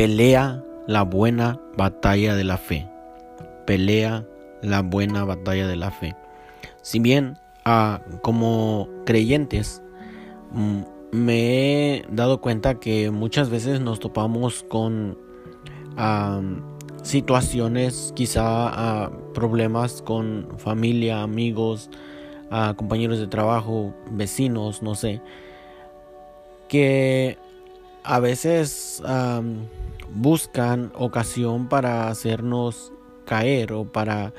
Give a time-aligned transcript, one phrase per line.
[0.00, 2.88] Pelea la buena batalla de la fe.
[3.66, 4.24] Pelea
[4.62, 6.16] la buena batalla de la fe.
[6.80, 7.36] Si bien
[7.66, 9.82] ah, como creyentes
[10.52, 10.80] mm,
[11.12, 15.18] me he dado cuenta que muchas veces nos topamos con
[17.02, 21.90] situaciones, quizá problemas con familia, amigos,
[22.76, 25.20] compañeros de trabajo, vecinos, no sé,
[26.68, 27.36] que
[28.02, 29.02] a veces
[30.14, 32.92] buscan ocasión para hacernos
[33.24, 34.32] caer o para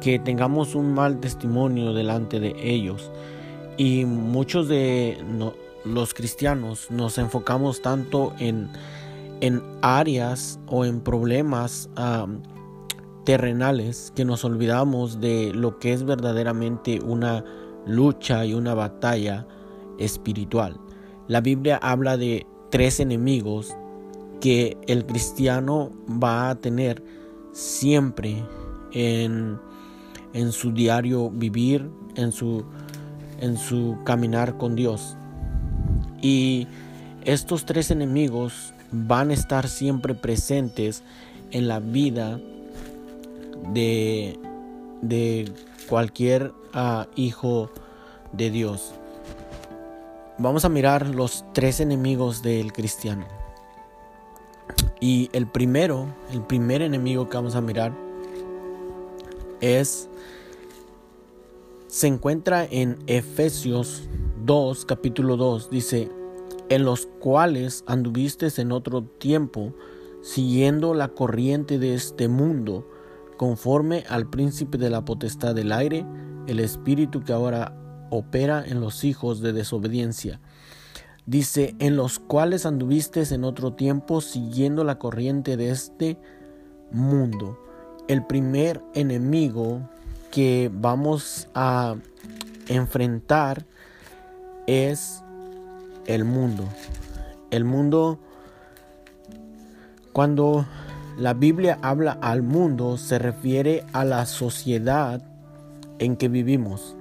[0.00, 3.10] que tengamos un mal testimonio delante de ellos.
[3.76, 5.18] Y muchos de
[5.84, 8.68] los cristianos nos enfocamos tanto en,
[9.40, 11.88] en áreas o en problemas
[13.24, 17.44] terrenales que nos olvidamos de lo que es verdaderamente una
[17.86, 19.46] lucha y una batalla
[19.98, 20.78] espiritual.
[21.28, 23.74] La Biblia habla de tres enemigos
[24.40, 27.02] que el cristiano va a tener
[27.52, 28.42] siempre
[28.92, 29.58] en,
[30.32, 32.64] en su diario vivir, en su,
[33.40, 35.16] en su caminar con Dios.
[36.22, 36.66] Y
[37.24, 41.02] estos tres enemigos van a estar siempre presentes
[41.50, 42.40] en la vida
[43.72, 44.38] de,
[45.02, 45.52] de
[45.88, 47.70] cualquier ah, hijo
[48.32, 48.92] de Dios.
[50.38, 53.39] Vamos a mirar los tres enemigos del cristiano.
[55.00, 57.92] Y el primero, el primer enemigo que vamos a mirar
[59.60, 60.08] es
[61.86, 64.02] se encuentra en Efesios
[64.44, 66.08] 2, capítulo 2, dice,
[66.68, 69.74] en los cuales anduviste en otro tiempo,
[70.22, 72.86] siguiendo la corriente de este mundo,
[73.38, 76.06] conforme al príncipe de la potestad del aire,
[76.46, 77.76] el espíritu que ahora
[78.10, 80.40] opera en los hijos de desobediencia
[81.26, 86.18] Dice, en los cuales anduviste en otro tiempo siguiendo la corriente de este
[86.90, 87.58] mundo.
[88.08, 89.88] El primer enemigo
[90.30, 91.96] que vamos a
[92.68, 93.64] enfrentar
[94.66, 95.22] es
[96.06, 96.64] el mundo.
[97.50, 98.18] El mundo,
[100.12, 100.66] cuando
[101.18, 105.22] la Biblia habla al mundo, se refiere a la sociedad
[105.98, 106.96] en que vivimos.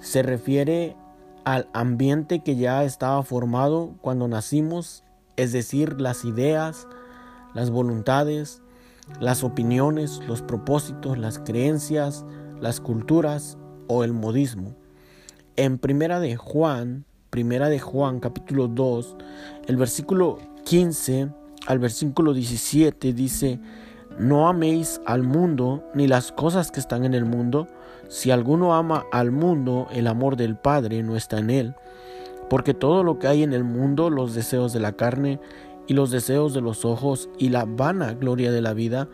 [0.00, 0.96] Se refiere
[1.46, 5.04] al ambiente que ya estaba formado cuando nacimos,
[5.36, 6.88] es decir, las ideas,
[7.54, 8.62] las voluntades,
[9.20, 12.24] las opiniones, los propósitos, las creencias,
[12.60, 14.74] las culturas o el modismo.
[15.54, 19.16] En Primera de Juan, Primera de Juan capítulo 2,
[19.68, 21.28] el versículo 15
[21.68, 23.60] al versículo 17 dice,
[24.18, 27.68] no améis al mundo ni las cosas que están en el mundo,
[28.08, 31.74] si alguno ama al mundo, el amor del Padre no está en él,
[32.48, 35.40] porque todo lo que hay en el mundo, los deseos de la carne
[35.86, 39.08] y los deseos de los ojos y la vana gloria de la vida,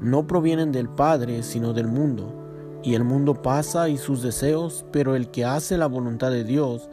[0.00, 2.40] no provienen del Padre, sino del mundo.
[2.82, 6.90] Y el mundo pasa y sus deseos, pero el que hace la voluntad de Dios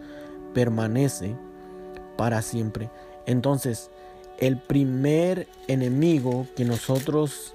[0.53, 1.38] permanece
[2.17, 2.89] para siempre.
[3.25, 3.91] Entonces,
[4.41, 7.53] el primer enemigo que nosotros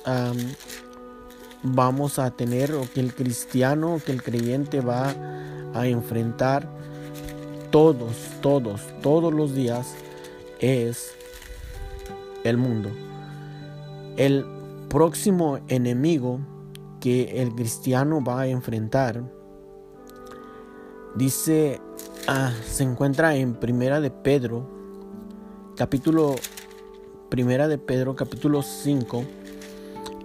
[1.63, 5.13] vamos a tener o que el cristiano, que el creyente va
[5.75, 6.69] a enfrentar
[7.71, 9.95] todos, todos, todos los días
[10.61, 11.13] es
[12.45, 12.91] el mundo.
[14.17, 14.47] El
[14.89, 16.39] próximo enemigo
[17.01, 19.23] que el cristiano va a enfrentar
[21.17, 21.81] dice
[22.29, 24.67] ah, se encuentra en Primera de Pedro
[25.77, 26.37] capítulo
[27.37, 29.23] Primera de Pedro capítulo 5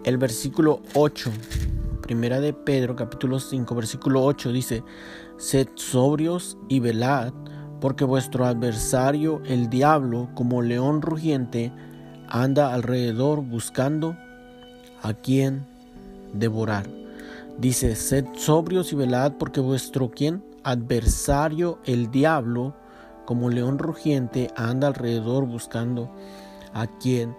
[0.05, 1.29] el versículo 8.
[2.03, 4.81] Primera de Pedro capítulo 5 versículo 8 dice,
[5.35, 7.33] Sed sobrios y velad,
[7.81, 11.73] porque vuestro adversario el diablo, como león rugiente,
[12.29, 14.15] anda alrededor buscando
[15.01, 15.65] a quien
[16.31, 16.87] devorar.
[17.57, 22.73] Dice, sed sobrios y velad, porque vuestro quien adversario el diablo,
[23.25, 26.09] como león rugiente, anda alrededor buscando
[26.73, 27.35] a quien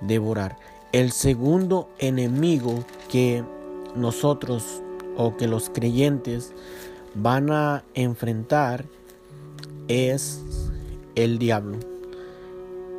[0.00, 0.56] devorar.
[0.92, 3.44] El segundo enemigo que
[3.94, 4.82] nosotros
[5.16, 6.52] o que los creyentes
[7.14, 8.84] van a enfrentar
[9.88, 10.42] es
[11.14, 11.78] el diablo.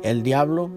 [0.02, 0.70] El diablo,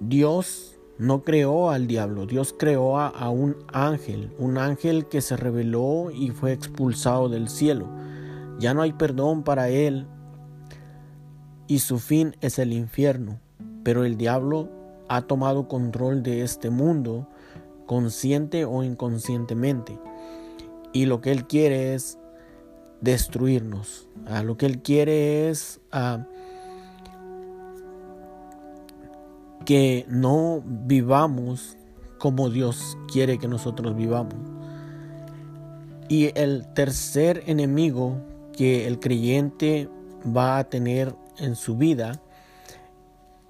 [0.00, 6.10] Dios no creó al diablo, Dios creó a, un ángel, un ángel que se rebeló
[6.12, 7.88] y fue expulsado del cielo.
[8.58, 10.06] Ya no hay perdón para él
[11.66, 13.40] y su fin es el infierno.
[13.82, 14.68] Pero el diablo
[15.08, 17.28] ha tomado control de este mundo,
[17.86, 19.98] consciente o inconscientemente.
[20.92, 22.18] Y lo que Él quiere es
[23.00, 24.08] destruirnos.
[24.26, 26.42] Ah, lo que Él quiere es ah, que
[29.64, 31.76] que no vivamos
[32.18, 34.34] como Dios quiere que nosotros vivamos.
[36.08, 38.16] Y el tercer enemigo
[38.52, 39.88] que el creyente
[40.24, 42.22] va a tener en su vida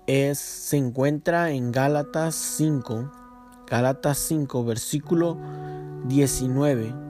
[0.07, 3.11] es, se encuentra en Gálatas 5,
[3.67, 5.39] Gálatas 5, versículo
[6.07, 7.03] 19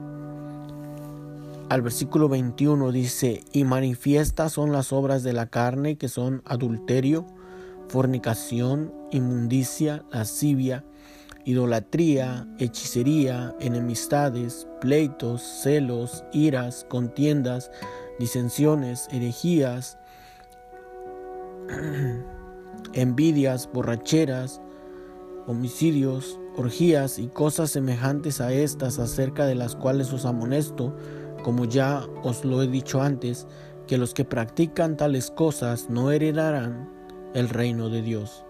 [1.73, 7.25] al versículo 21 dice, y manifiestas son las obras de la carne que son adulterio,
[7.87, 10.83] fornicación, inmundicia, lascivia,
[11.45, 17.71] idolatría, hechicería, enemistades, pleitos, celos, iras, contiendas,
[18.19, 19.97] disensiones, herejías,
[22.93, 24.61] envidias, borracheras,
[25.47, 30.95] homicidios, orgías y cosas semejantes a estas acerca de las cuales os amonesto,
[31.43, 33.47] como ya os lo he dicho antes,
[33.87, 36.89] que los que practican tales cosas no heredarán
[37.33, 38.43] el reino de Dios.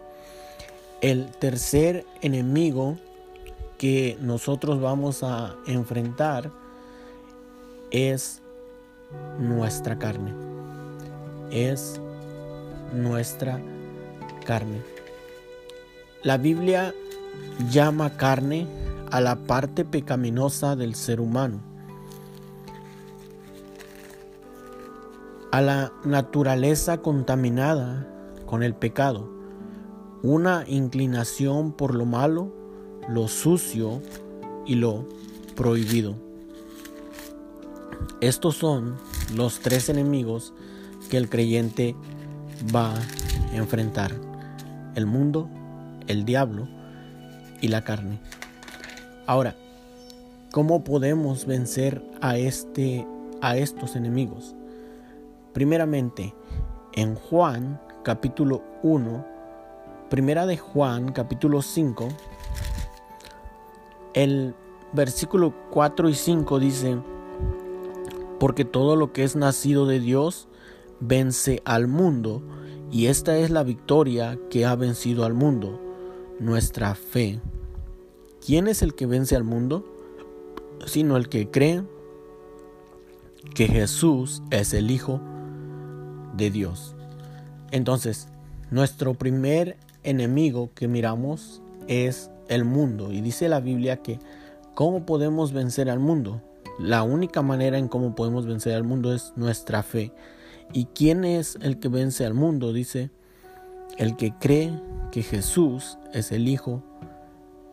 [1.02, 2.98] El tercer enemigo
[3.78, 6.52] que nosotros vamos a enfrentar
[7.92, 8.42] es
[9.40, 10.34] nuestra carne.
[11.52, 12.00] Es
[12.94, 13.60] nuestra
[14.44, 14.82] carne.
[16.24, 16.94] La Biblia
[17.72, 18.68] llama carne
[19.12, 21.60] a la parte pecaminosa del ser humano,
[25.52, 28.08] a la naturaleza contaminada
[28.46, 29.30] con el pecado,
[30.24, 32.52] una inclinación por lo malo,
[33.08, 34.02] lo sucio
[34.66, 35.08] y lo
[35.56, 36.16] prohibido.
[38.22, 38.96] Estos son
[39.36, 40.54] los tres enemigos
[41.10, 41.96] que el creyente
[42.74, 44.33] va a enfrentar.
[44.96, 45.50] El mundo,
[46.08, 46.68] el diablo
[47.62, 48.20] y la carne.
[49.26, 49.56] Ahora,
[50.52, 53.08] ¿cómo podemos vencer a este
[53.42, 54.56] a estos enemigos?
[55.54, 56.34] Primeramente,
[56.94, 59.26] en Juan capítulo 1,
[60.10, 62.10] primera de Juan capítulo 5,
[64.14, 64.56] el
[64.94, 66.98] versículo 4 y 5 dice,
[68.40, 70.48] porque todo lo que es nacido de Dios
[71.00, 72.42] vence al mundo,
[72.92, 75.80] y esta es la victoria que ha vencido al mundo,
[76.40, 77.40] nuestra fe.
[78.46, 79.86] ¿Quién es el que vence al mundo?
[80.86, 81.84] Sino el que cree
[83.56, 85.22] que Jesús es el Hijo
[86.36, 86.96] de Dios.
[87.72, 88.28] Entonces,
[88.72, 93.12] nuestro primer enemigo que miramos es el mundo.
[93.12, 94.20] Y dice la Biblia que
[94.74, 96.42] ¿cómo podemos vencer al mundo?
[96.80, 100.12] La única manera en cómo podemos vencer al mundo es nuestra fe.
[100.72, 102.74] ¿Y quién es el que vence al mundo?
[102.74, 103.12] Dice,
[103.98, 104.72] el que cree
[105.12, 106.84] que Jesús es el Hijo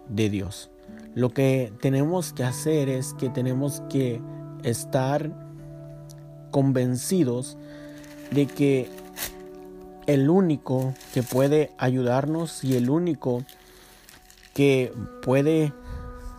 [0.09, 0.71] de Dios.
[1.15, 4.21] Lo que tenemos que hacer es que tenemos que
[4.63, 5.31] estar
[6.51, 7.57] convencidos
[8.31, 8.89] de que
[10.07, 13.45] el único que puede ayudarnos y el único
[14.55, 14.93] que
[15.23, 15.73] puede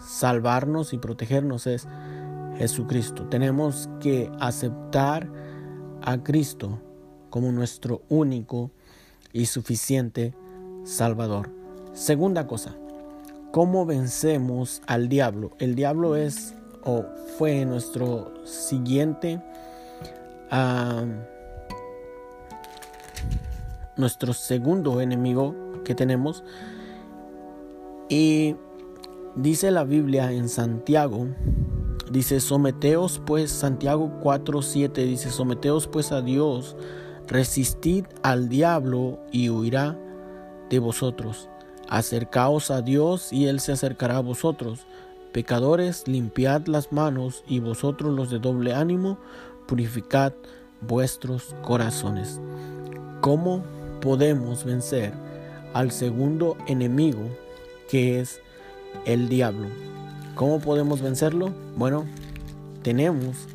[0.06, 1.88] salvarnos y protegernos es
[2.58, 3.28] Jesucristo.
[3.30, 5.30] Tenemos que aceptar
[6.02, 6.80] a Cristo
[7.30, 8.72] como nuestro único
[9.34, 10.34] y suficiente
[10.84, 11.50] Salvador.
[11.94, 12.76] Segunda cosa,
[13.52, 15.52] ¿cómo vencemos al diablo?
[15.60, 17.06] El diablo es o
[17.38, 19.42] fue nuestro siguiente,
[23.98, 26.44] nuestro segundo enemigo que tenemos.
[28.10, 28.56] Y
[29.36, 31.28] dice la Biblia en Santiago,
[32.12, 36.76] dice, someteos pues, Santiago 4.7 dice, someteos pues a Dios
[37.32, 39.98] Resistid al diablo y huirá
[40.70, 41.48] de vosotros.
[41.88, 44.86] Acercaos a Dios y Él se acercará a vosotros.
[45.32, 49.18] Pecadores, limpiad las manos y vosotros los de doble ánimo,
[49.66, 50.34] purificad
[50.82, 52.42] vuestros corazones.
[53.22, 53.64] ¿Cómo
[54.02, 55.14] podemos vencer
[55.74, 57.30] al segundo enemigo
[57.90, 58.42] que es
[59.06, 59.68] el diablo?
[60.42, 61.54] ¿Cómo podemos vencerlo?
[61.78, 62.06] Bueno,
[62.82, 63.48] tenemos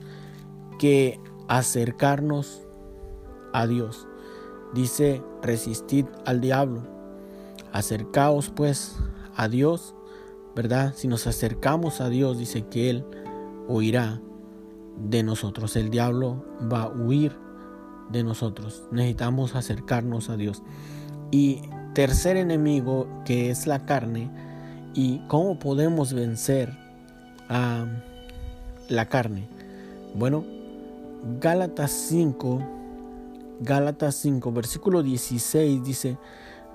[0.79, 2.63] que acercarnos
[3.53, 4.07] a Dios.
[4.73, 6.87] Dice, resistid al diablo.
[7.73, 8.95] Acercaos pues
[9.35, 9.97] a Dios,
[10.55, 10.95] ¿verdad?
[10.95, 13.05] Si nos acercamos a Dios, dice que Él
[13.67, 14.23] huirá
[14.97, 15.75] de nosotros.
[15.75, 17.37] El diablo va a huir
[18.11, 18.85] de nosotros.
[18.93, 20.63] Necesitamos acercarnos a Dios.
[21.33, 21.63] Y
[21.95, 24.31] tercer enemigo que es la carne.
[24.97, 26.73] ¿Y cómo podemos vencer
[27.49, 27.87] a
[28.89, 29.47] la carne?
[30.15, 30.45] Bueno,
[31.39, 32.77] Gálatas 5
[33.61, 36.19] Gálatas 5, versículo 16 dice,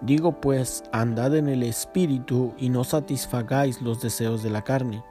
[0.02, 5.04] Digo pues, andad en el Espíritu y no satisfagáis los deseos de la carne,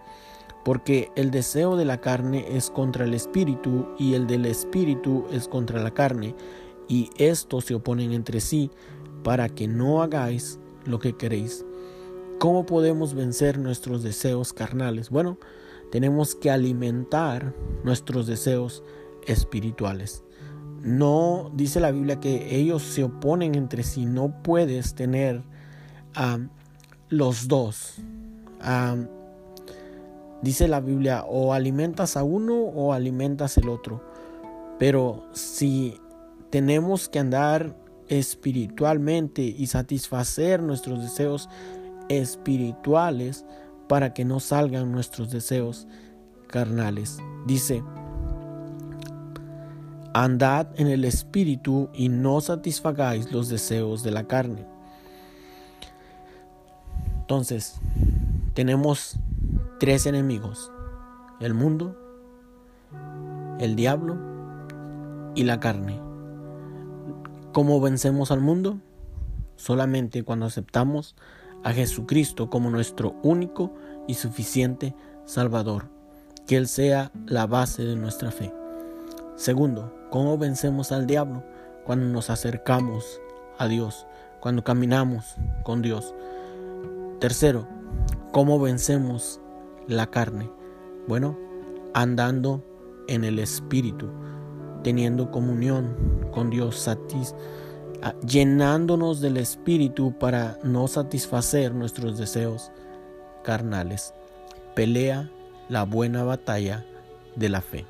[0.64, 5.46] porque el deseo de la carne es contra el Espíritu y el del Espíritu es
[5.46, 6.34] contra la carne,
[6.88, 8.70] y estos se oponen entre sí,
[9.22, 11.64] para que no hagáis lo que queréis.
[12.40, 15.10] ¿Cómo podemos vencer nuestros deseos carnales?
[15.10, 15.36] Bueno,
[15.92, 17.54] tenemos que alimentar
[17.84, 18.82] nuestros deseos
[19.26, 20.24] espirituales.
[20.80, 24.06] No dice la Biblia que ellos se oponen entre sí.
[24.06, 25.42] No puedes tener
[26.14, 26.38] a
[27.10, 27.96] los dos.
[30.40, 34.02] dice la Biblia, o alimentas a uno o alimentas el otro.
[34.78, 36.00] Pero si
[36.48, 37.76] tenemos que andar
[38.08, 41.50] espiritualmente y satisfacer nuestros deseos
[42.10, 43.46] espirituales
[43.88, 45.86] para que no salgan nuestros deseos
[46.48, 47.18] carnales.
[47.46, 47.82] Dice,
[50.12, 54.66] andad en el espíritu y no satisfagáis los deseos de la carne.
[57.20, 57.80] Entonces,
[58.54, 59.16] tenemos
[59.78, 60.72] tres enemigos,
[61.40, 61.96] el mundo,
[63.60, 64.18] el diablo
[65.36, 66.00] y la carne.
[67.52, 68.80] ¿Cómo vencemos al mundo?
[69.54, 71.14] Solamente cuando aceptamos
[71.62, 73.72] a Jesucristo como nuestro único
[74.06, 75.88] y suficiente Salvador,
[76.46, 78.52] que Él sea la base de nuestra fe.
[79.36, 81.44] Segundo, ¿cómo vencemos al diablo?
[81.84, 83.20] Cuando nos acercamos
[83.58, 84.06] a Dios,
[84.40, 86.14] cuando caminamos con Dios.
[87.20, 87.66] Tercero,
[88.32, 89.40] ¿cómo vencemos
[89.86, 90.50] la carne?
[91.06, 91.38] Bueno,
[91.94, 92.64] andando
[93.08, 94.08] en el Espíritu,
[94.82, 95.96] teniendo comunión
[96.32, 97.36] con Dios, satisfecho
[98.26, 102.70] llenándonos del Espíritu para no satisfacer nuestros deseos
[103.42, 104.14] carnales.
[104.74, 105.30] Pelea
[105.68, 106.84] la buena batalla
[107.36, 107.84] de la fe.